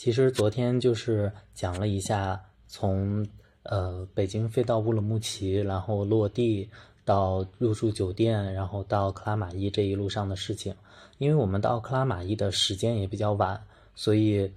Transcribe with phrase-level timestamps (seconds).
[0.00, 3.22] 其实昨天就是讲了一下从
[3.64, 6.70] 呃北京飞到乌鲁木齐，然后落地
[7.04, 10.74] 到入住酒店，然后到克拉玛依这一路上的事情。
[11.18, 13.62] 因为我们到克拉玛依的时间也比较晚，
[13.94, 14.50] 所以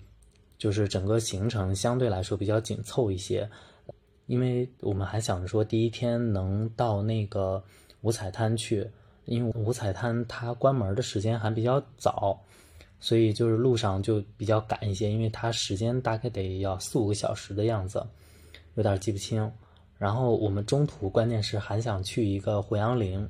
[0.58, 3.50] 就是整个行程相对来说比较紧凑一些。
[4.28, 7.62] 因为我们还想着说第一天能到那个
[8.00, 8.90] 五彩滩去，
[9.26, 12.40] 因为五彩滩它关门的时间还比较早。
[13.04, 18.02] 所以就是路上就比较赶一些，因为它时间大概得要四五个小时的样子，
[18.76, 19.52] 有点记不清。
[19.98, 23.28] 然后我们中途关键是还想去一个胡杨林，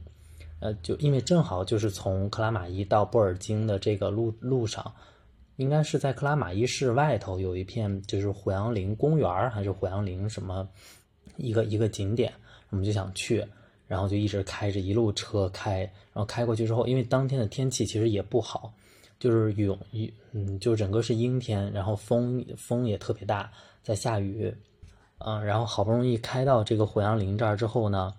[0.59, 4.93] 呃，就因为正好就是从克拉玛依到布尔津的这个路路上，
[5.55, 10.69] 应该是在克拉玛依市外头有一片就是胡杨林公园还是胡杨林什么
[11.37, 12.31] 一个一个景点，
[12.69, 13.43] 我们就想去，
[13.87, 15.79] 然后就一直开着一路车开，
[16.13, 18.71] 然后开过去之后，因为当天的天气其实也不好。
[19.23, 23.49] 就是涌一嗯，就整个是阴天，然后风风也特别大，
[23.81, 24.53] 在下雨，
[25.19, 28.13] 嗯，然后好不容易开到这个火阳林这儿之后呢，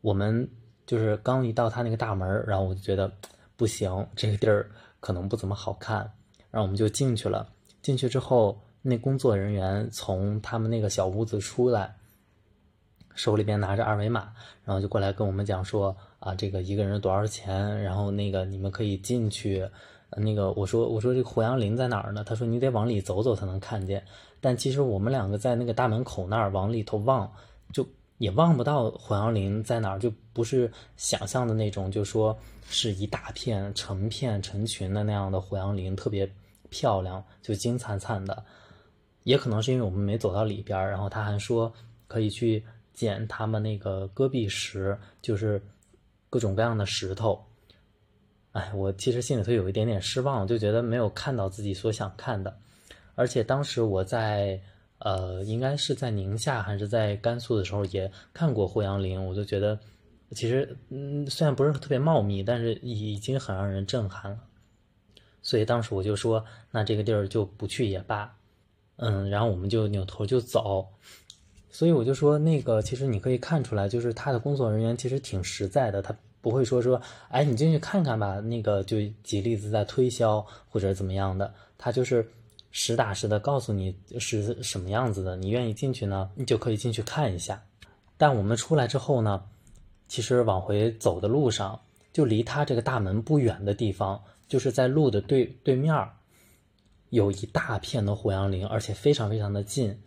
[0.00, 0.50] 我们
[0.86, 3.08] 就是刚一到他那个大门，然后我就觉得
[3.56, 5.98] 不行，这个地儿可能不怎么好看，
[6.50, 7.48] 然后我们就进去了。
[7.80, 11.94] 进去之后，那工作人员从他们那个小屋子出来，
[13.14, 14.32] 手里边拿着二维码，
[14.64, 15.96] 然后就过来跟我们讲说。
[16.18, 17.82] 啊，这个一个人多少钱？
[17.82, 19.68] 然后那个你们可以进去。
[20.16, 22.22] 那个我说我说这胡杨林在哪儿呢？
[22.24, 24.02] 他说你得往里走走才能看见。
[24.40, 27.30] 但其实我们两个在那个大门口那儿往里头望，
[27.72, 27.86] 就
[28.18, 36.30] 也望不到胡杨林在哪儿，就不是想象的那种，就说是一大片成片成群的那样的胡杨林，特别
[36.70, 38.42] 漂亮，就金灿灿的。
[39.24, 41.70] 也可能是因为我们没走到里边儿然后他还说
[42.06, 45.60] 可以去捡他们那个戈壁石，就是。
[46.36, 47.42] 各种各样的石头，
[48.52, 52.54] 哎，我其实心里头有一点点失望，就觉得没有看到自己所想看的。
[53.14, 54.60] 而且当时我在
[54.98, 59.80] 呃，应该是在宁夏还是在甘肃的时候也看过胡杨林，我就觉得
[60.32, 64.38] 其实嗯，虽然不是特别茂密，但是已经很让人震撼了。
[65.40, 68.36] 所以当时我就说，那这个地儿就不去也罢。
[68.96, 70.86] 嗯，然后我们就扭头就走。
[71.70, 76.16] 所以我就说，那个其实你可以看出来，就是他的工作人员其实挺实在的，他
[76.46, 82.24] 不会说说，哎，你进去看看吧，那个就举例子在推销或者怎么样的，他就是
[82.70, 87.60] 实打实的告诉你是什么样子的，你愿意进去呢，你就可以进去看一下。
[88.16, 89.42] 但我们出来之后呢，
[90.06, 91.80] 其实往回走的路上，
[92.12, 95.92] 就离他这个大门不远的地方，就是在路的对对面
[97.10, 99.98] 有一大片的胡杨林，而且非常非常的近。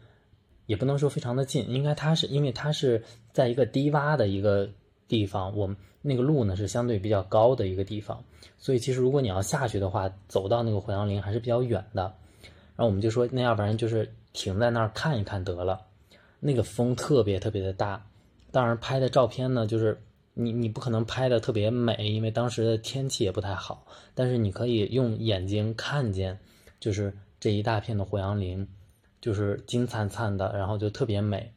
[0.68, 4.70] 也不能说非常的近，应该它是因为它是在一个低洼的一个
[5.10, 8.24] 地方，我们那个路呢是相对比较高的一个地方，
[8.58, 12.04] 所以其实如果你要下去的话，走到那个胡杨林还是比较远的。
[12.78, 15.82] 然后我们就说，那要不然就是停在那儿看一看得了。
[16.40, 18.06] 那个风特别特别的大，
[18.52, 20.02] 当然拍的照片呢，就是
[20.36, 26.40] 你你不可能拍的特别美，因为当时的天气也不太好，但是你可以用眼睛看见，
[26.80, 28.66] 就是这一大片的胡杨林。
[29.22, 31.52] 就是金灿灿的，然后就特别美，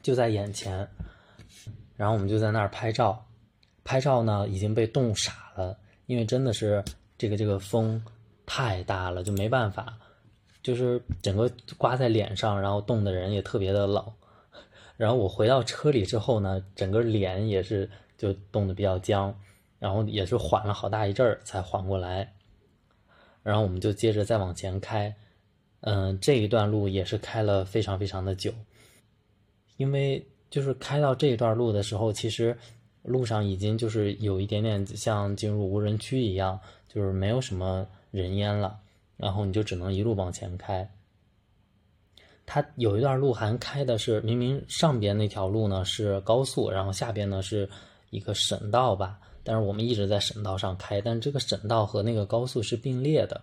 [0.00, 0.88] 就在眼前。
[1.98, 3.22] 然后我们就在那儿拍照，
[3.82, 5.76] 拍照呢已经被冻傻了，
[6.06, 6.82] 因为真的是
[7.18, 8.02] 这个这个风
[8.46, 9.98] 太大了，就没办法，
[10.62, 14.12] 就是整个刮在脸上，然后冻的人也特别的冷。
[14.96, 19.34] 然后我回到车里之后呢，整个脸也是就冻得比较僵，
[19.80, 22.32] 然后也是缓了好大一阵儿才缓过来。
[23.42, 25.12] 然后我们就接着再往前开。
[25.80, 28.52] 嗯，这一段路也是开了非常非常的久，
[29.76, 32.56] 因为就是开到这一段路的时候，其实
[33.02, 38.78] 路上已经就是有一点点像进入无人区一样，就是没有什么人烟了，
[39.16, 40.88] 然后你就只能一路往前开。
[42.46, 47.68] 它有一段路还开的是明明上边那条路呢是高速，然后下边呢是
[48.08, 53.38] 一个省道吧，但是我们一直在省道上开，但这个省道和那个高速是并列的，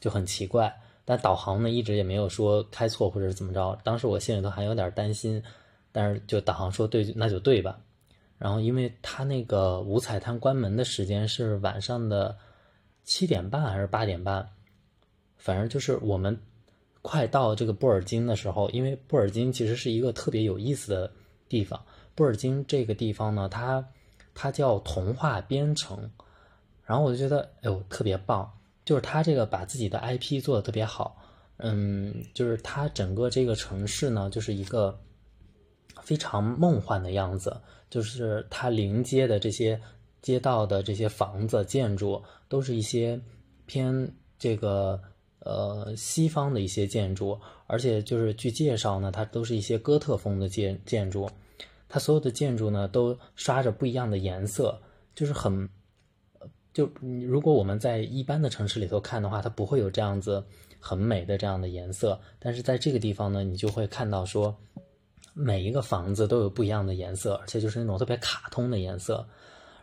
[0.00, 0.74] 就很奇怪。
[1.04, 3.78] 但导航呢，一直也没有说开错或者是怎么着。
[3.84, 5.40] 当时我心里头还有点担心，
[5.98, 7.76] 但是就导航说对，那就对吧。
[8.38, 12.38] 然后因为他那个五彩滩关门的时间是晚上的
[13.02, 14.48] 七点半还是八点半，
[15.38, 16.38] 反正就是我们
[17.02, 21.10] 快到这个布尔津的时候，因为布尔津其实是一个特别有意思的
[21.48, 21.84] 地方。
[22.14, 23.84] 布尔津这个地方呢，它
[24.34, 26.08] 它叫童话边城，
[26.84, 28.48] 然后我就觉得哎呦特别棒。
[28.84, 31.20] 就是他这个把自己的 IP 做的特别好，
[31.56, 34.96] 嗯，就是他整个这个城市呢，就是一个
[36.08, 37.60] 非常梦幻的样子。
[37.90, 39.78] 就是它临街的这些
[40.22, 43.18] 街道的这些房子建筑，都是一些
[43.64, 45.00] 偏这个
[45.40, 51.30] 呃西方的一些建筑，而且就是据介绍呢，它都是一些哥特风的建建筑，
[51.88, 54.78] 它所有的建筑呢都刷着不一样的颜色，
[55.14, 55.66] 就是很
[56.40, 56.90] 呃，就
[57.26, 60.44] 如果我们在一般的城市里头看的话，它不会有这样子
[60.78, 64.54] 很美的这样的颜色，但是在这个地方呢，你就会看到说。
[65.34, 69.26] 每一个房子都有不一样的颜色，而且就是那种特别卡通的颜色。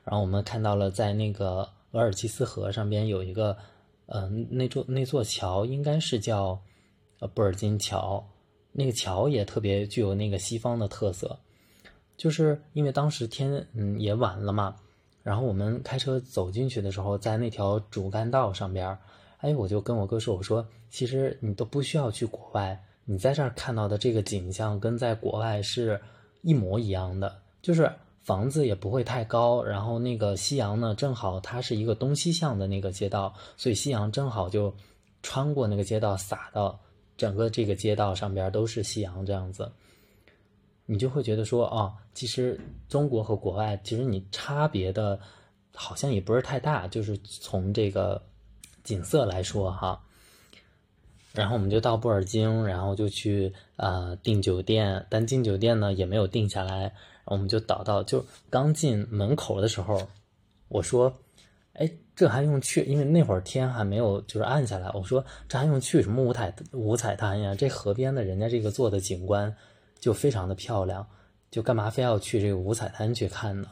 [0.04, 3.58] 然后我们看到了，在那个额尔齐斯河上边有一个，
[4.06, 6.60] 呃，那座那座桥应该是叫
[7.20, 8.24] 呃布尔金桥。
[8.72, 11.40] 那个桥也特别具有那个西方的特色，
[12.18, 14.76] 就是因为当时天嗯也晚了嘛。
[15.24, 18.98] 然后我们开车走进去的时候，在那条主干道上边，
[19.38, 22.80] 哎，我就跟我哥说，我说其实你都不需要去国外。
[23.06, 26.02] 你在这儿看到的这个景象跟在国外是
[26.42, 27.92] 一模一样的，就是
[28.22, 34.74] 房子也不会太高，然后那个夕阳呢，正好它是一个东西向的那个街道，所以夕阳正好就
[35.22, 36.80] 穿过那个街道，洒到
[37.16, 39.72] 整个这个街道上边都是夕阳这样子，
[40.88, 42.60] 你就会觉得说，哦，其实
[42.90, 45.20] 中国和国外其实你差别的
[45.76, 48.20] 好像也不是太大，就是从这个
[48.84, 50.02] 景色来说哈。
[51.36, 56.94] 然后我们就到布尔津，然后就去呃订酒店，但订酒店呢也没有定下来。
[57.26, 60.08] 我们就倒到就刚进门口的时候，
[60.68, 61.12] 我说
[61.74, 62.84] ：“哎，这还用去？
[62.84, 67.54] 因为那会儿天还没有就是暗下来。”我说：“这还用去什么五彩五彩滩呀？
[67.56, 69.56] 这河边的人家这个做的景观
[70.00, 71.06] 就非常的漂亮，
[71.52, 73.68] 就干嘛非要去这个五彩滩去看呢？”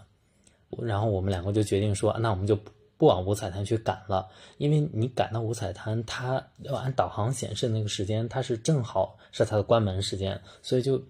[0.81, 2.57] 然后我们两个就决定说：“那我们就。”
[3.03, 11.03] 不往五彩滩去赶了，因为你赶到五彩滩，它要按导航显示那个时间，它是正好是它的关门时间，所以就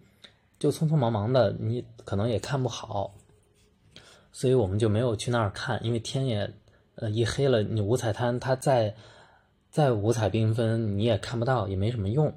[0.57, 3.13] 就匆匆忙忙的，你可能也看不好，
[4.31, 6.51] 所以我们就没有去那儿看，因为天也
[6.95, 8.96] 呃一黑了，你五彩滩它再
[9.69, 12.34] 再五彩缤纷，你也看不到，也没什么用，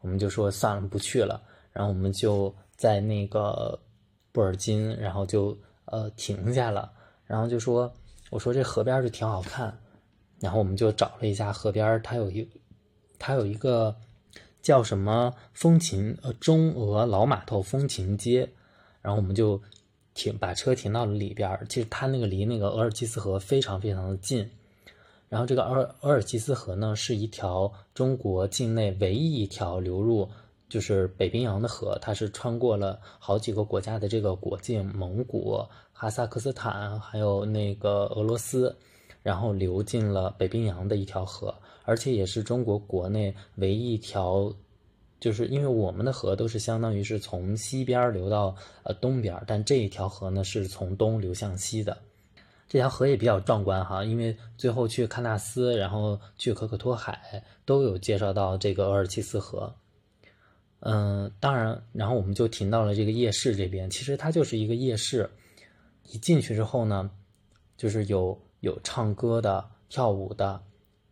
[0.00, 1.40] 我们就说算了，不去了。
[1.72, 3.78] 然后我们就在那个
[4.32, 6.90] 布尔津，然后就呃停下了，
[7.24, 7.88] 然后就说。
[8.30, 9.78] 我说这河边就挺好看，
[10.38, 12.48] 然后我们就找了一下河边，它有一，
[13.18, 13.96] 它有一个
[14.60, 18.48] 叫什么风情呃中俄老码头风情街，
[19.00, 19.60] 然后我们就
[20.12, 21.58] 停把车停到了里边。
[21.68, 24.50] 其实它那个离那个额尔齐斯河非常非常的近，
[25.28, 30.28] 然后这个额额尔齐斯河呢是一条中国境内唯一一条流入
[30.68, 35.64] 就是北冰洋的河，它是穿过了好几个国家的这个国境，蒙古。
[36.00, 38.72] 哈萨克斯坦还有那个俄罗斯，
[39.20, 41.52] 然后流进了北冰洋的一条河，
[41.82, 44.54] 而且也是中国国内唯一一条，
[45.18, 48.54] 就是因为我们的河都是相当于是从西边流到
[48.84, 51.98] 呃东边，但这一条河呢是从东流向西的。
[52.68, 59.74] 这条河也比较壮观哈，因为最后去喀纳斯，然后去可可托海都有介绍到这个额尔齐斯河。
[60.78, 65.28] 嗯，当然，然后我们就停到了这个夜市这边，其实它就是一个夜市。
[66.10, 67.10] 一进去之后呢，
[67.76, 70.60] 就是有有唱歌的、跳舞的，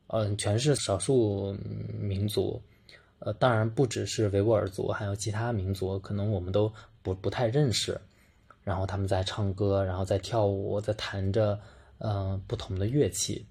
[0.08, 1.56] 嗯，全是少数
[1.98, 2.60] 民族，
[3.19, 6.72] 呃，当然不只是维吾尔族，还有其他民族，可能我们都
[7.02, 8.00] 不不太认识。
[8.64, 11.56] 然后他们在唱歌，然后在跳舞，在弹着
[11.99, 13.46] 嗯不同的乐器。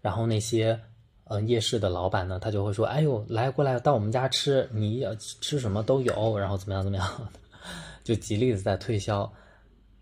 [0.00, 0.80] 然后那些
[1.24, 7.30] 嗯夜市的老板呢，他就会说：“哎呦，来过来到我们家吃，你要吃什么都有。”然后怎么样怎么样，
[8.02, 9.30] 就极力的在推销。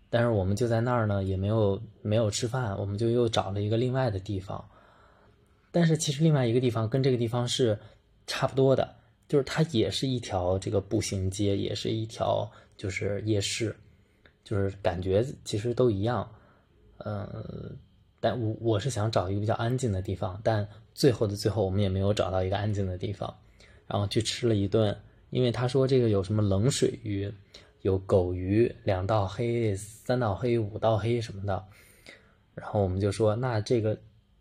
[0.09, 4.63] 但是我们就在那儿呢，也没有没有吃饭，我们就又找了一个另外的地方。
[5.69, 7.77] 但是其实另外一个地方跟这个地方是
[8.25, 8.95] 差不多的，
[9.27, 13.75] 就是它也是一条这个步行街，也是一条就是夜市，
[14.43, 16.27] 就是感觉其实都一样。
[16.99, 17.77] 嗯，
[18.19, 23.35] 但我我是想找一个比较安静的地方，但最后的最后我们也没有找到一个安静的地方，
[23.87, 24.97] 然后去吃了一顿，
[25.29, 27.31] 因为他说这个有什么冷水鱼。
[27.87, 31.63] 有狗鱼两道黑三道黑五道黑什么的，
[32.53, 33.97] 然后我们就说那这个，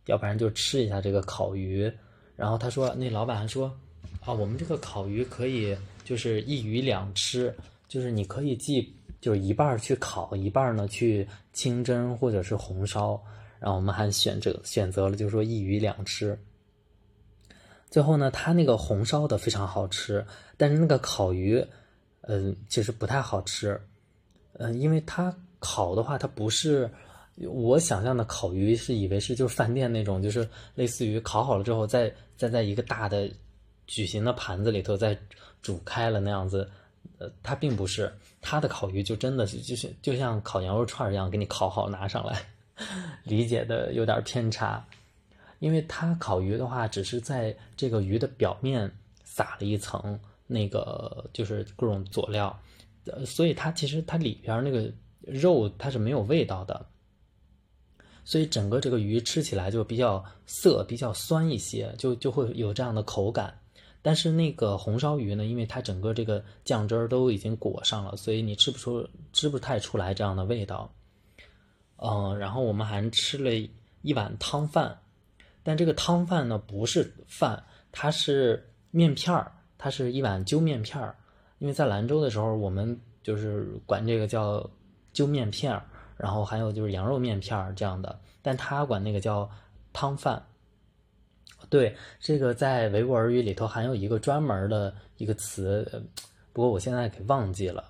[0.07, 1.89] 要不然就吃一下这个烤鱼。
[2.35, 3.73] 然后他说那老板还说
[4.25, 7.55] 啊，我们这个烤鱼可以就是一鱼两吃，
[7.87, 13.23] 就是你可以既就是一半去烤，一半呢去清蒸或者是红烧。
[13.61, 16.37] 然后我们还选择选择了就是说一鱼两吃。
[17.89, 20.27] 最后呢，他那个红烧的非常好吃，
[20.57, 21.65] 但是那个烤鱼。
[22.27, 23.81] 嗯，其实不太好吃，
[24.55, 26.91] 嗯，因为它烤的话，它不是
[27.37, 33.31] 我想象的烤鱼，是以为是就是饭店那种，就是类似于烤好了之后，再再在一个大的
[33.87, 35.17] 矩形的盘子里头再
[35.63, 36.69] 煮开了那样子，
[37.19, 42.45] 呃，它并不是，它的烤鱼就真的是就是就像烤羊肉串一样，给你烤好拿上来，
[43.23, 44.85] 理解的有点偏差。
[45.59, 48.91] 因为它烤鱼的话，只是在这个鱼的表面
[49.25, 52.57] 撒了一层那个就是各种佐料，
[53.07, 56.87] 呃，所以它其实它里边那个肉它是没有味道的，
[58.25, 63.59] 所以整个这个鱼吃起来就比较涩、比较酸一些，就就会有这样的口感。
[64.03, 70.95] 但是那个红烧鱼呢，因为它整个这个酱汁儿都已经裹上了，所以你吃不出、吃不太出来这样的味道。
[71.97, 73.51] 嗯，然后我们还吃了
[74.03, 75.01] 一碗汤饭。
[75.65, 81.15] 但这个汤饭呢，不是饭，它是面片儿，它是一碗揪面片儿。
[81.59, 84.69] 因为在兰州的时候，我们就是管这个叫
[85.13, 85.83] 揪面片儿，
[86.17, 89.51] 然后还有就是羊肉面片儿这样的，但他管那个叫
[89.93, 90.43] 汤饭。
[91.71, 96.03] 对，这个在维吾尔语里头还有一个专门的一个词，
[96.53, 97.85] 不过我现在给忘记了。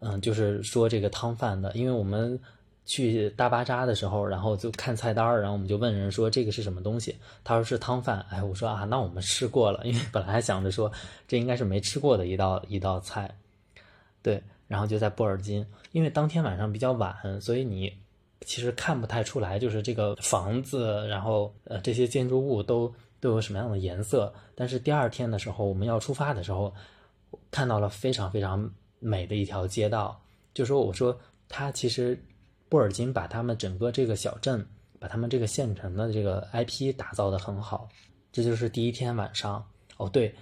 [0.00, 2.38] 嗯，就是说这个汤饭的，因为我们。
[2.86, 7.16] 去大巴扎的时候，然后就看菜单然后我们就问人说这个是什么东西？
[7.42, 8.24] 他说是汤饭。
[8.30, 10.90] 哎，我说啊，那我们吃过了，因为本来还想着说
[11.26, 13.28] 这应该是没吃过的一道一道菜。
[14.22, 17.92] 对，然后就在布尔津，因为当天晚上比较晚，所以你
[18.42, 24.32] 其实看不太出来，就是这个房子，然后呃这些建筑物都都有什么样的颜色。
[24.54, 26.72] 但是第二天的时候，我们要出发的时候，
[27.50, 30.20] 看到了非常非常美的一条街道。
[30.54, 32.16] 就说我说它其实。
[32.68, 34.66] 布尔津把他们整个这个小镇，
[34.98, 37.88] 把他们这个县城的这个 IP 打造的很好，
[38.32, 39.64] 这就是第一天晚上。
[39.98, 40.34] 哦，对，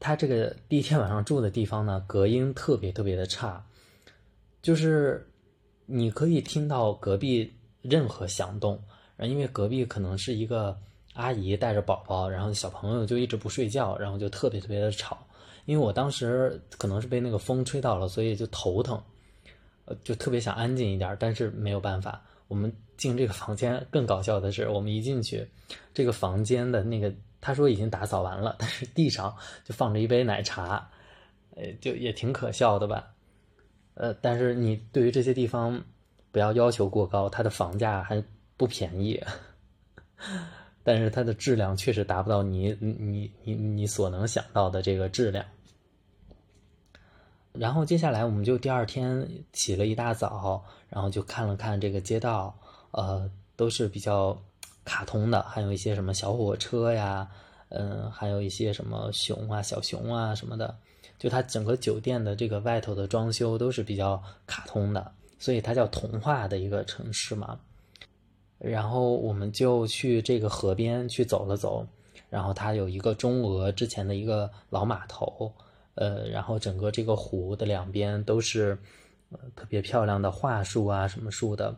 [0.00, 3.64] 他这个第一天晚上住的地方呢，隔音特别特别的差，
[4.62, 5.28] 就是
[5.86, 8.80] 你可以听到隔壁任何响动，
[9.18, 10.78] 因为隔壁可能是一个
[11.14, 15.18] 阿姨带着宝宝，然后小朋友就一直不睡觉，然后就特别特别的吵。
[15.66, 18.98] 因为我当时可能是被那个风吹到了，所以就头疼。
[20.02, 22.22] 就特别想安静一点，但是没有办法。
[22.48, 25.46] 我们进这个房间，更搞笑的是，我们一进去，
[25.92, 30.90] 这个房间的那个他说已经打扫完了，但是地上就放着一杯奶茶，
[31.54, 33.12] 呃，就也挺可笑的吧。
[33.94, 35.82] 呃，但是你对于这些地方
[36.32, 38.22] 不要要求过高，它的房价还
[38.56, 39.22] 不便宜，
[40.82, 45.44] 但是它的质量确实达不到你你你你所能想到的这个质量。
[47.52, 52.54] 然后接下来我们就第二天起了一大早，然后就看了看这个街道，
[52.92, 54.36] 呃，都是比较
[54.84, 57.28] 卡通的，还有一些什么小火车呀，
[57.70, 60.76] 嗯，还有一些什么熊啊、小熊啊什么的，
[61.18, 67.58] 就它整个酒店的这个外头的装修都是比较卡通的，所以它叫童话的一个城市嘛。
[68.58, 71.84] 然后我们就去这个河边去走了走，
[72.30, 75.52] 然后它有一个中俄之前的一个老码头。
[76.00, 78.78] 呃，然后整个这个湖的两边都是，
[79.30, 81.74] 呃，特别漂亮的桦树啊，什么树的，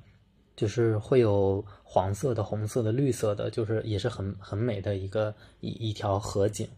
[0.55, 6.69] 就是会有黄色的、红色的、绿色的，就是也是很很美的一个一一条河景。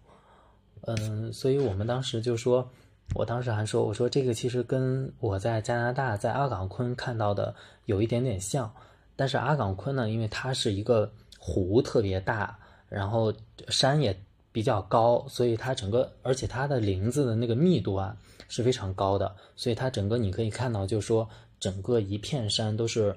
[0.82, 2.70] 嗯，所以我们当时就说，
[3.16, 7.52] 我当时还说，我说这个其实跟我在加拿大在阿岗昆看到的
[7.86, 8.72] 有一点点像，
[9.16, 12.56] 但是阿岗昆呢，因为它是一个湖特别大，
[12.88, 13.34] 然后
[13.66, 14.16] 山也。
[14.52, 18.14] 比较高，所以它整个，而且它的林子的那个密度啊
[18.48, 21.28] 是非常高的，所以它整个你可以看到，就是说
[21.58, 23.16] 整个一片山都是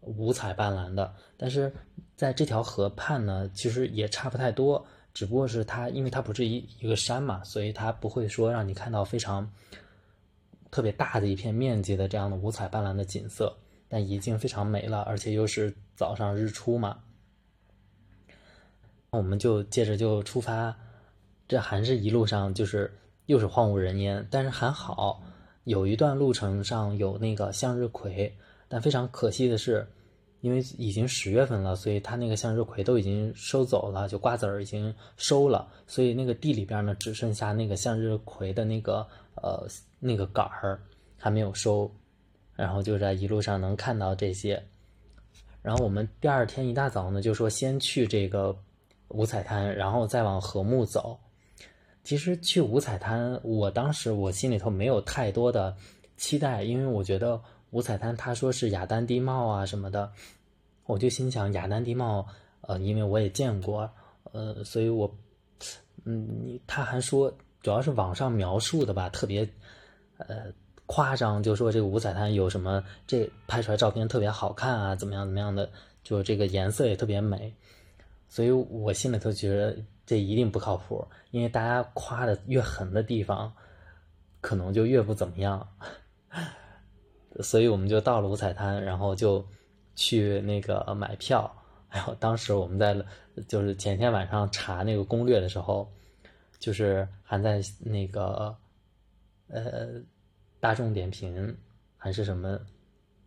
[0.00, 1.12] 五彩斑斓的。
[1.36, 1.74] 但是
[2.14, 9.50] 在这条河畔呢，其实也差不太多，只不过是它，因为它不是一一个山嘛，所以它不会说让你看到非常
[10.70, 13.52] 特别大的一片面积的这样的五彩斑斓的景色，
[13.88, 16.98] 但已经非常美了，而且又是早上日出嘛。
[19.10, 20.76] 我们就接着就出发，
[21.48, 22.92] 这还是一路上就是
[23.26, 25.22] 又是荒无人烟，但是还好
[25.64, 28.36] 有一段路程上有那个向日葵，
[28.68, 29.86] 但非常可惜的是，
[30.40, 39.66] 因为已经十月份了，所以它那个向日葵都已经收走了，就瓜子儿已经收了，所以那个地里边呢只剩下那个向日葵的那个呃
[39.98, 40.78] 那个杆儿
[41.16, 41.90] 还没有收，
[42.54, 44.62] 然后就在一路上能看到这些，
[45.62, 48.54] 然后我们第二天一大早呢就说先去这个。
[49.08, 51.18] 五彩滩，然后再往禾木走。
[52.04, 55.76] 其实去五彩滩，我当时我心里头没有太多的
[56.16, 60.12] 期待，因为我觉得五彩滩他说是雅丹地貌啊什么的，
[60.84, 62.26] 我就心想雅丹地貌，
[62.60, 63.90] 呃，因为我也见过，
[64.30, 65.12] 呃，所以我，
[66.04, 69.48] 嗯，你他还说主要是网上描述的吧，特别，
[70.18, 70.44] 呃，
[70.86, 75.68] 夸张，就说这个五彩滩有什么，这拍出来照片特别好看啊，怎么样怎么样的，
[76.04, 77.52] 就这个颜色也特别美。
[78.36, 79.74] 所以我心里头觉得
[80.04, 83.50] 这一定不靠谱，因为大家夸的越狠的地方，
[84.42, 85.66] 可能就越不怎么样。
[87.40, 89.42] 所以我们就到了五彩滩，然后就
[89.94, 91.50] 去那个买票。
[91.88, 92.94] 然后当时我们在
[93.48, 95.90] 就是前天晚上查那个攻略的时候，
[96.58, 98.54] 就是还在那个
[99.48, 99.98] 呃
[100.60, 101.56] 大众点评
[101.96, 102.60] 还是什么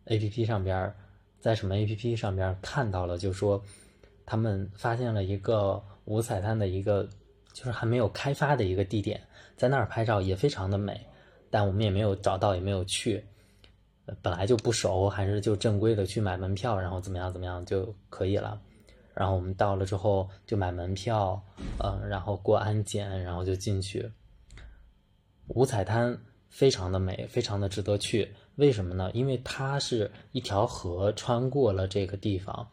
[0.04, 0.94] A P P 上边，
[1.40, 3.60] 在什么 A P P 上边看到了，就说
[4.30, 7.02] 他们发现了一个五彩滩的一个
[7.52, 9.20] 就是还没有开发的一个地点，
[9.56, 11.04] 在那儿拍照也非常的美，
[11.50, 13.24] 但我们也没有找到，也没有去。
[14.22, 18.62] 本来就不熟，还是就正规的去买门票，然后怎么样怎么样就可以了。
[19.14, 21.42] 然后我们到了之后就买门票，
[21.82, 24.12] 嗯，然后过安检，然后就进去。
[25.48, 26.16] 五彩滩
[26.48, 28.32] 非常的美，非常的值得去。
[28.54, 29.10] 为什么呢？
[29.12, 32.68] 因为它是一条河穿过了这个地方，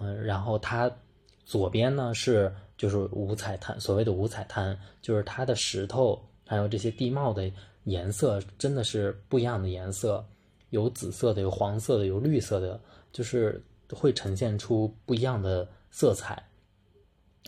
[0.00, 0.90] 嗯，然后它
[1.44, 7.50] 左边呢是就是五彩滩，所谓的五彩滩就是它的石头还有这些地貌的
[7.84, 10.24] 颜色真的是不一样的颜色。
[10.70, 12.78] 有紫色的，有黄色的，有绿色的，
[13.12, 13.62] 就是
[13.94, 16.42] 会呈现出不一样的色彩。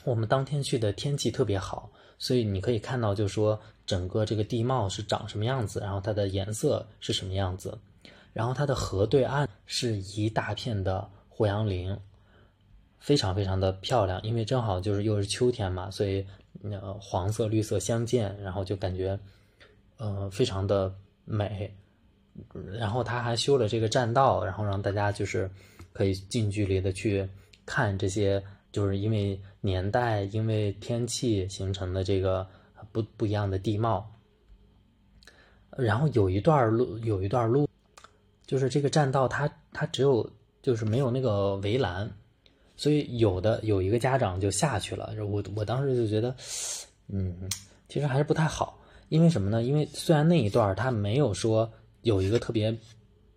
[0.04, 7.76] 我们当天去的天气特别好，所以你可以看到，就是说整个这个地貌是长什么样子，然后它的颜色是什么样子，
[8.32, 11.94] 然后它的河对岸是一大片的胡杨林，
[12.98, 14.20] 非常非常的漂亮。
[14.22, 16.26] 因为正好就是又是秋天嘛，所以
[16.62, 19.18] 呃黄色绿色相间，然后就感觉
[19.96, 21.74] 呃非常的美。
[22.78, 25.50] 然后他还修了这个栈道，然后让大家就是
[25.92, 27.28] 可以近距离的去
[27.66, 28.40] 看这些，
[28.70, 32.46] 就是因为年代、因为天气形成的这个
[32.92, 34.08] 不不一样的地貌。
[35.76, 37.68] 然后有一段路，有一段路，
[38.46, 40.30] 就是这个栈道，它它只有
[40.62, 42.08] 就是没有那个围栏，
[42.78, 45.12] 所以有的有一个家长就下去了。
[45.28, 46.34] 我我当时就觉得，
[47.08, 47.36] 嗯，
[47.90, 48.80] 其实还是不太好，
[49.10, 49.62] 因为什么呢？
[49.62, 51.70] 因为虽然那一段他没有说。
[52.02, 52.74] 有一个特别，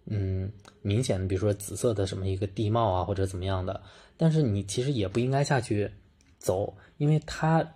[0.05, 0.49] 嗯，
[0.83, 3.81] 明显的，比如说紫色的什么一个地貌啊，或者怎么样的，
[4.15, 5.91] 但是你其实也不应该下去
[6.37, 7.67] 走，因为它，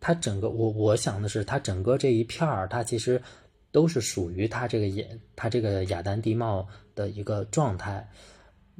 [0.00, 3.22] 它整个，我我想的是，它整个这一片儿，它其实
[3.70, 5.06] 都是属于它这个雅，
[5.36, 8.06] 它这个雅丹地貌的一个状态。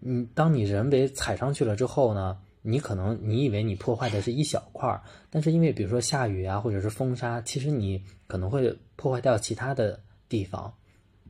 [0.03, 10.73] 嗯，当你人为踩上去了之后呢，你可能你以为你破坏的是一小块儿，但是因为比如说下雨啊，或者是风沙，其实你可能会破坏掉其他的地方。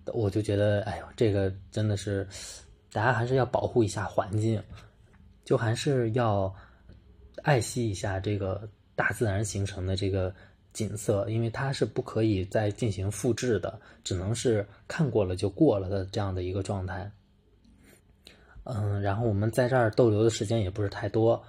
[0.06, 2.26] 我就觉得，哎呦，这个真的是，
[2.92, 4.60] 大家还是要保护一下环境，
[5.44, 6.52] 就还是要
[7.42, 10.34] 爱惜一下这个大自然形成的这个
[10.72, 17.08] 景色，因为它是不可以再进行复制的，只能是看过了就过了的这样的一个状态。
[18.64, 21.42] 嗯，然后我们在这儿逗留的时间也不是太多，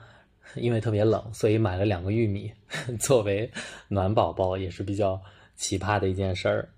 [0.55, 2.51] 因为特别冷，所以买了两个玉米
[2.99, 3.51] 作为
[3.87, 5.21] 暖宝宝，也是比较
[5.55, 6.69] 奇葩的一件事儿。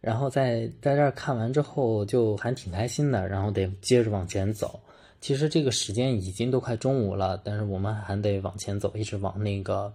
[0.00, 3.26] 然后在在这儿看完之后，就还挺开心的。
[3.26, 4.78] 然后得接着往前走。
[5.20, 9.92] 其实这个时间已经都快中午了，但是我们还得往前走，一直往那个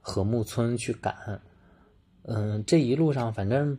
[0.00, 1.14] 和睦村去赶。
[2.22, 3.78] 嗯，这一路上反正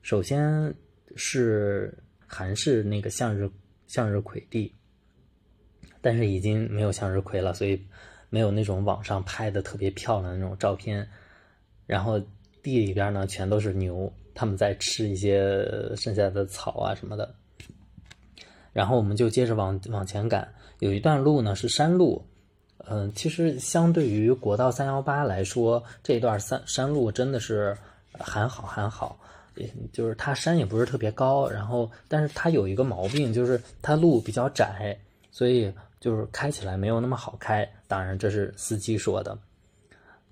[0.00, 0.72] 首先
[1.16, 1.92] 是
[2.26, 3.50] 还是那个向日
[3.86, 4.74] 向日葵地，
[6.00, 7.80] 但是已经没有向日葵了，所以
[8.30, 11.08] 没有那种网上拍的特别漂亮的那种照片。
[11.86, 12.18] 然后
[12.62, 14.12] 地里边呢，全都是牛。
[14.36, 17.32] 他们在吃一些剩下的草啊什么的，
[18.72, 20.52] 然后我们就接着往往前赶。
[20.80, 22.20] 有一段路呢是山路，
[22.78, 27.76] 嗯，其实相对于国道三幺八来说，这段山山路真的是
[28.18, 29.20] 还好还好，
[29.92, 34.98] 就是它山也不是特别高，然后但是它有一个毛病，就是它路比较窄，
[35.30, 37.68] 所以就是开起来没有那么好开。
[37.86, 39.38] 当然这是司机说的。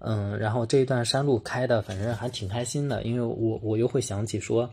[0.05, 4.69] 嗯，然后这一段山路开的，反正还挺开心的，因为我我又会想起说，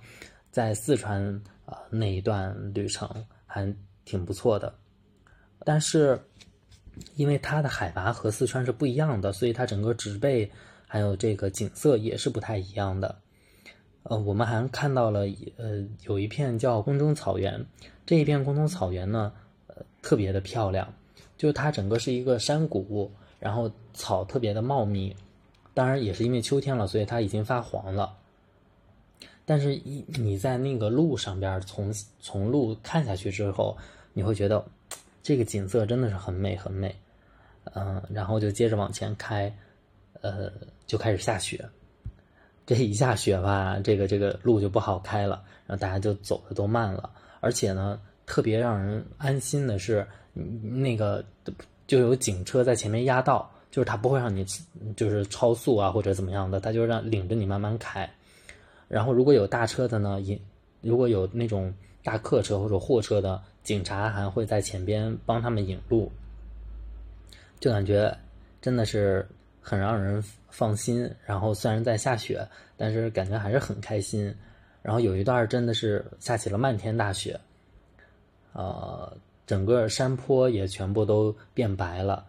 [0.49, 1.23] 在四川
[1.65, 3.07] 啊那一段旅程
[3.45, 3.71] 还
[4.05, 4.73] 挺不错的，
[5.63, 6.19] 但是
[7.15, 10.49] 因为它的海拔和四川是不一样的，所以它整个植被
[10.87, 13.15] 还有这个景色也是不太一样的。
[14.03, 15.21] 呃，我们还看到了
[15.57, 17.65] 呃有一片叫宫中草原，
[18.05, 19.31] 这一片宫中草原呢，
[19.67, 20.93] 呃特别的漂亮，
[21.37, 23.11] 就是它整个是一个山谷。
[23.39, 25.15] 然后草特别的茂密，
[25.73, 28.17] 当然也是因为秋天了，所以它已经发黄了。
[29.45, 33.77] 但是，一你在那个路上边从从路看下去之后，
[34.11, 34.61] 你会觉得
[35.23, 36.93] 这个景色真的是很美很美。
[37.75, 39.49] 嗯，然后就接着往前开，
[40.19, 40.51] 呃，
[40.85, 41.65] 就开始下雪。
[42.75, 47.09] 这一下雪吧，这个这个路就不好开了，然后大家就走的都慢了。
[47.39, 51.25] 而且呢，特别让人安心的是，那个。
[51.87, 54.45] 就有警车在前面压道，就是他不会让你
[54.95, 58.07] 就是超速啊或者怎么样的，他就让领着你慢慢开。
[58.87, 60.39] 然后如果有大车的呢，也
[60.81, 66.11] 如果有那种大客车或者货车的警察还会在前边帮他们引路，
[67.59, 68.15] 就感觉
[68.61, 69.27] 真的是
[69.69, 71.07] 很让人放心。
[71.25, 72.43] 然后虽然在下雪，
[72.75, 74.33] 但是感觉还是很开心。
[74.81, 77.39] 然后有一段真的是下起了漫天大雪，
[78.53, 82.25] 呃，整个山坡也全部都变白了，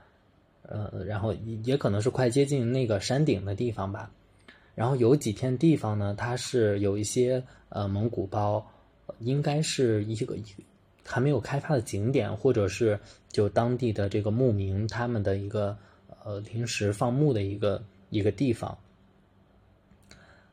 [0.62, 1.33] 呃，然后
[1.64, 4.11] 也可能是快接近那个山顶的地方吧。
[4.74, 8.70] 然后有几片地方呢，它是有一些呃蒙古包。
[9.18, 10.37] 应该是一个
[11.05, 12.98] 还没有开发的景点，或者是
[13.29, 15.76] 就当地的这个牧民他们的一个
[16.24, 18.76] 呃临时放牧的一个一个地方。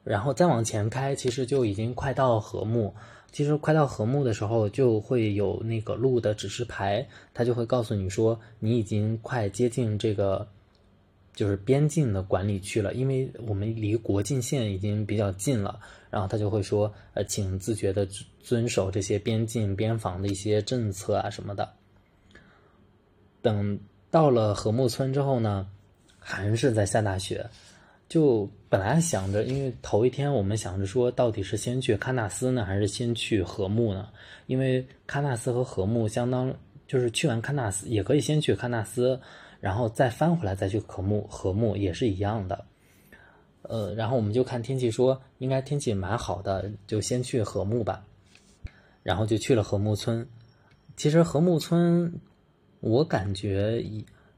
[0.04, 2.94] 然后再往前开，其实就已经快到禾木。
[3.32, 10.48] 其实快到禾木的时候，就会有那个路的指示牌，它就会告诉你说你已经快接近这个。
[11.36, 18.08] 就是边境的管理区了，因为我们离国境线已经比较近了，然后他就会说，呃，请自觉的
[18.40, 21.72] 遵守这些边境边防的一些政策啊什么的。
[23.44, 25.68] 等到了禾木村之后呢，
[26.20, 27.46] 还是在下大雪。
[28.10, 34.08] 就本来想着，因为头一天我们想着说，到底是先去喀纳斯呢，还是先去禾木呢？
[34.46, 36.54] 因为喀纳斯和禾木相当，
[36.88, 39.20] 就是去完喀纳斯也可以先去喀纳斯。
[39.60, 42.64] 然后再翻回来再去禾木，禾木也是一样的。
[43.64, 48.06] 呃，然后我们就看天气，说应该天气蛮好的，就先去禾木吧。
[49.02, 50.26] 然后就去了禾木村。
[50.96, 52.14] 其实禾木村，
[52.80, 53.84] 我感觉，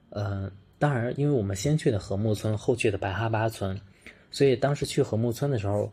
[0.10, 3.80] 呃，当然，因为我们先去的禾木村，后去的白哈巴村，
[4.32, 5.91] 所以当时去禾木村的时候，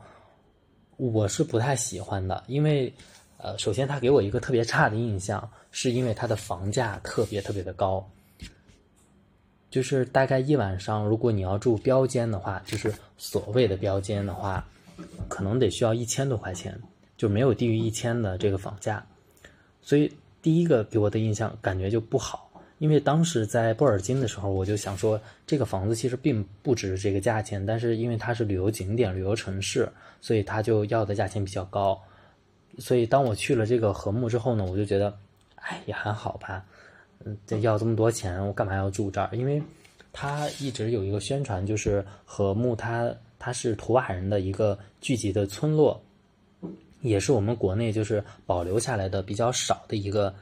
[0.96, 2.92] 我是不太喜欢的，因为，
[3.38, 8.08] 呃，首先他给我一个特别差的印象，是因为它的房价特别特别的高。
[9.68, 14.66] 就是大概一晚上，如果你要住标间的话，就是所谓的标间的话，
[15.28, 16.80] 可能得需要一千多块钱，
[17.16, 19.04] 就没有低于一千的这个房价。
[19.82, 20.10] 所以
[20.42, 29.88] 第一个给我的印象感觉就不好，因为当时在布尔津的时候，我就想说这个房子其实并不值这个价钱，但是因为它是旅游景点、旅游城市，
[30.20, 32.00] 所以它就要的价钱比较高。
[32.78, 35.16] 所以当我去了这个禾木之后呢，我就觉得，
[35.56, 36.64] 哎，也还好吧。
[37.24, 39.30] 嗯，这要这么多钱，我干嘛要住这儿？
[39.32, 39.62] 因为，
[40.12, 46.00] 他一直有一个宣传，就是禾木，它它是图瓦人的一个聚集的村落，
[47.00, 50.34] 也是我们国内就是保留下来的比较少的一个，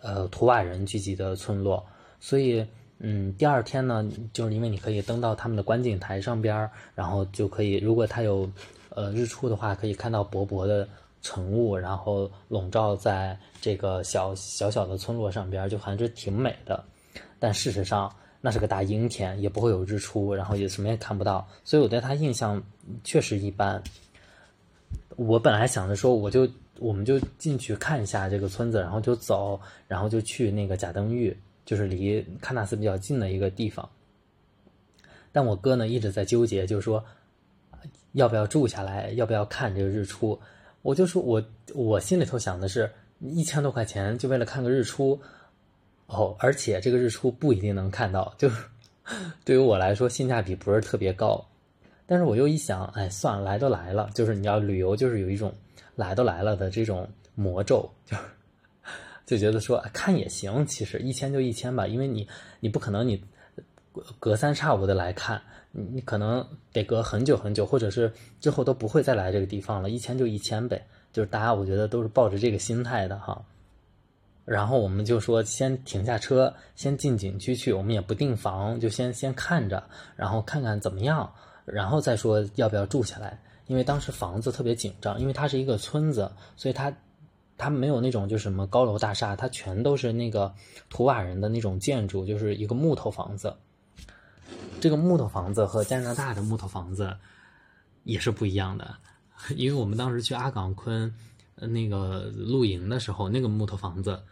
[0.00, 1.84] 呃，图瓦人聚集的村落。
[2.20, 2.66] 所以，
[2.98, 8.50] 嗯，第二天呢，就是因为你可以登到他们的观景台上边然后就可以，如果它有，
[8.90, 10.88] 呃，日出的话，可以看到薄薄的。
[11.20, 16.82] 晨雾，然后笼罩在这个小小小的村落上边，就还是挺美的。
[17.40, 18.10] 但事实上，
[18.40, 21.44] 那是个大阴天，也不会有日出，然后也什么也看不到。
[21.64, 22.62] 所以我对他印象
[23.02, 23.82] 确实一般。
[25.18, 33.88] 我本来想着说，我就我们就进去看一下这个村子，然后就走，然后就去那个贾登峪，就是离喀纳斯比较近的一个地方。
[35.32, 37.04] 但我哥呢一直在纠结，就是说
[38.12, 40.38] 要不要住下来，要不要看这个日出。
[40.82, 41.42] 我就说，我
[41.74, 45.20] 我心里头想的是，一千多块钱就为了看个日出，
[46.06, 48.48] 哦，而且这个日出不一定能看到，就
[49.44, 51.44] 对于我来说性价比不是特别高。
[52.08, 55.54] 但是我又一想，哎，算了，来都来了，就是你要旅游，就是有一种
[55.94, 58.16] 来都来了的这种魔咒，就
[59.26, 62.26] 就觉得说看也行，其实一千就一千吧，因为你
[62.60, 63.22] 你不可能你
[64.18, 65.40] 隔三差五的来看。
[65.70, 69.90] 你你可能得隔很久很久，或者是之后都不会再来这个地方了。
[69.90, 73.44] 一千就一千呗，就是大家我觉得都是抱着这个心态的哈。
[74.46, 79.84] 然后我们就说先停下车，先进景区去，我们也不订房，就先先看着，
[80.16, 81.30] 然后看看怎么样，
[81.72, 83.40] 然后再说要不要住下来。
[83.66, 86.90] 因为当时房子特别紧张，因为它是一个村子，所以它
[87.58, 90.54] 它没有那种就是什么高楼大厦，它全都是那个
[90.88, 93.54] 图瓦人的那种建筑，就是一个木头房子。
[94.80, 97.14] 这个木头房子和加拿大的木头房子
[98.04, 98.96] 也是不一样的，
[99.56, 101.12] 因为我们当时去阿岗昆
[101.56, 104.22] 那个露营的时候，那个木头房子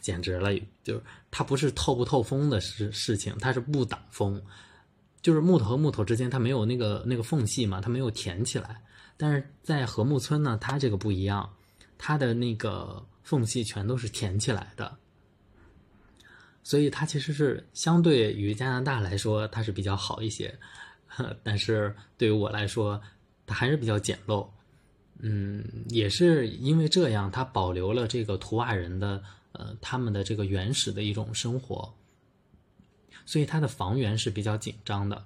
[0.00, 0.50] 简直了，
[0.82, 4.42] 就是它不是透不透风的事事情，它是不挡风，
[5.26, 8.80] 就是木头和木头之间它没有那个那个缝隙嘛，它没有填起来。
[9.16, 11.52] 但是在禾木村呢，它这个不一样，
[11.98, 14.96] 它的那个缝隙全都是填起来的。
[16.62, 20.56] 所以它其实是相对于加拿大来说，它是比较好一些，
[21.42, 23.02] 但是对于我来说，
[23.46, 24.46] 它还是比较简陋。
[25.18, 31.92] 嗯，也是因为这样，它保留了这个图瓦人的呃他们的这个原始的一种生活，
[33.24, 35.24] 所以它的房源是比较紧张的。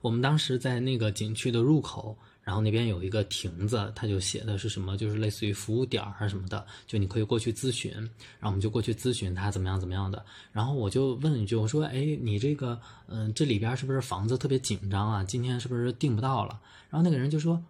[0.00, 7.90] 我们当时在那个景区的入口，然后那边有一个亭子，他就写的是什么，就是类似于服务点儿什么的，就你可以过去咨询。
[7.92, 10.24] 然后我们就过去咨询他怎么样怎么样的。
[10.52, 15.24] 然后我就问一句，我说：“哎，你这个，嗯，这里边是不是房子特别紧张啊？
[15.24, 17.60] 今天是不是订不到了？”然后那个人就说：“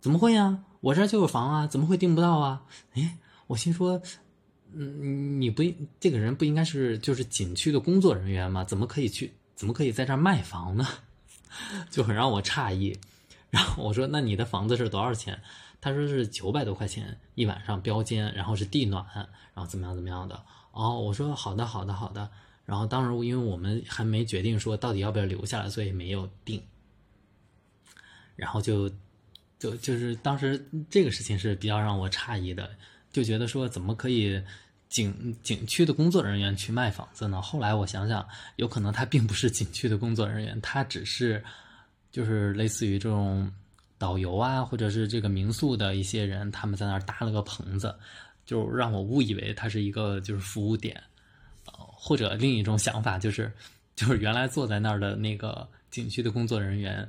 [0.00, 0.62] 怎么会呀？
[0.80, 2.62] 我这儿就有房啊，怎么会订不到啊？”
[2.94, 4.00] 哎，我心说
[4.74, 5.62] ：“嗯，你不
[5.98, 8.64] 这个人不应该是就是景区的工作人员吗？
[8.64, 9.32] 怎么可以去？
[9.54, 10.86] 怎么可以在这儿卖房呢？”
[11.90, 12.96] 就很让我诧异。
[13.50, 15.40] 然后我说：“那你的房子是多少钱？”
[15.82, 19.04] 他说是九百多块钱一晚上标间，然后是地暖，
[19.54, 20.44] 然后怎么样怎么样的。
[20.72, 22.30] 哦，我说好的好的好的。
[22.66, 26.62] 然后当时因为我们还没决定说到底要不要留下来，所以没有定。
[28.36, 28.88] 然后就
[29.58, 32.70] 就就是当时这个事情是比较让我诧异的，
[33.12, 34.42] 就觉得说怎么可以
[34.88, 37.40] 景景区的工作人员去卖房子呢？
[37.40, 41.42] 后来我想想，有可能他并不是景区的工作人员，他只是。
[42.12, 43.48] 就是类似于这种
[43.96, 47.94] 导游啊，或者是这个民宿的一些人，他们在那儿搭了个棚子，
[48.44, 51.00] 就让我误以为他是一个就是服务点，
[51.66, 53.52] 呃，或者另一种想法就是，
[53.94, 57.08] 就是原来坐在那儿的那个景区的工作人员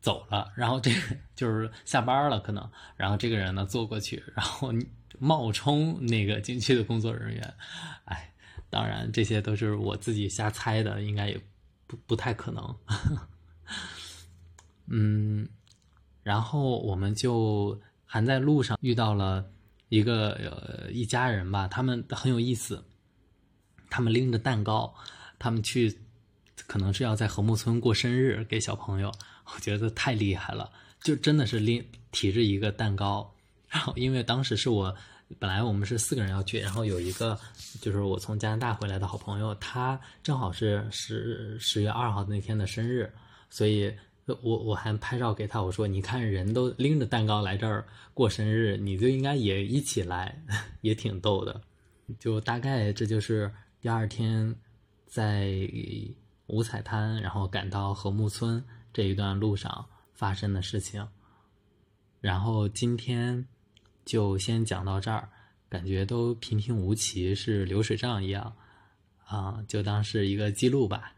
[0.00, 0.90] 走了，然后这
[1.36, 4.72] 就是下班了可能，然后这个人呢坐过去，然后
[5.18, 7.54] 冒充那个景区的工作人员，
[8.04, 8.32] 哎，
[8.70, 11.40] 当然这些都是我自己瞎猜的，应该也
[11.86, 12.76] 不不太可能。
[14.86, 15.48] 嗯，
[16.22, 19.50] 然后我们就还在路上遇到了
[19.88, 22.84] 一个呃一家人吧，他们很有意思，
[23.88, 24.94] 他们拎着蛋糕，
[25.38, 25.98] 他们去
[26.66, 29.12] 可能是要在和睦村过生日给小朋友，
[29.54, 33.33] 我觉得太厉害了，就真的是拎提着一个蛋糕，
[33.74, 34.94] 然后因为当时是我
[35.38, 37.38] 本来我们是四个人要去，然后有一个
[37.80, 43.12] 就是我从加拿大回来的好朋友，他正好是十十月二号那天的生日，
[43.50, 43.92] 所以。
[44.26, 50.42] 我我还拍照给他，我说你看人都拎着蛋糕来这儿过生日，你就应该也一起来，
[50.80, 51.60] 也挺逗的。
[52.18, 54.56] 就大概这就是第二天
[55.06, 55.50] 在
[56.46, 59.84] 五彩滩，然后赶到和睦村这一段路上
[60.14, 61.06] 发生的事情。
[62.22, 63.46] 然后今天
[64.04, 65.28] 就先讲到这儿，
[65.68, 68.54] 感觉都平平无奇，是流水账一样
[69.26, 71.14] 啊，就当是一个记录吧。